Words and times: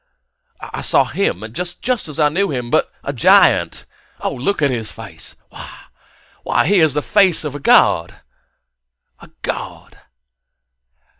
I 0.59 0.81
saw 0.81 1.05
him 1.05 1.43
just 1.53 1.87
as 1.87 2.17
I 2.19 2.29
knew 2.29 2.49
him 2.49 2.71
but 2.71 2.89
a 3.03 3.13
giant! 3.13 3.85
Look 4.25 4.63
at 4.63 4.71
his 4.71 4.91
face! 4.91 5.35
Why, 6.41 6.65
he 6.65 6.79
has 6.79 6.95
the 6.95 7.03
face 7.03 7.43
of 7.43 7.53
of 7.53 7.61
a 9.21 9.33
god! 9.43 9.99